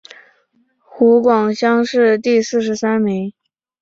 [0.79, 3.33] 湖广乡试第四十三名。